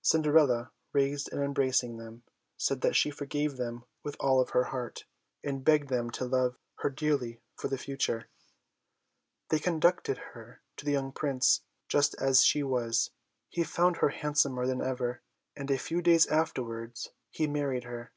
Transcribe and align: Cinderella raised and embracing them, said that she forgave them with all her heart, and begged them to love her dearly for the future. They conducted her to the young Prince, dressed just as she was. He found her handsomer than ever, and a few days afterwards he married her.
Cinderella 0.00 0.70
raised 0.92 1.28
and 1.32 1.42
embracing 1.42 1.96
them, 1.96 2.22
said 2.56 2.82
that 2.82 2.94
she 2.94 3.10
forgave 3.10 3.56
them 3.56 3.82
with 4.04 4.16
all 4.20 4.44
her 4.46 4.62
heart, 4.66 5.06
and 5.42 5.64
begged 5.64 5.88
them 5.88 6.08
to 6.10 6.24
love 6.24 6.56
her 6.76 6.88
dearly 6.88 7.40
for 7.56 7.66
the 7.66 7.76
future. 7.76 8.28
They 9.48 9.58
conducted 9.58 10.18
her 10.18 10.62
to 10.76 10.84
the 10.84 10.92
young 10.92 11.10
Prince, 11.10 11.62
dressed 11.88 12.12
just 12.12 12.22
as 12.22 12.44
she 12.44 12.62
was. 12.62 13.10
He 13.48 13.64
found 13.64 13.96
her 13.96 14.10
handsomer 14.10 14.68
than 14.68 14.82
ever, 14.82 15.20
and 15.56 15.68
a 15.68 15.78
few 15.78 16.00
days 16.00 16.28
afterwards 16.28 17.10
he 17.32 17.48
married 17.48 17.82
her. 17.82 18.12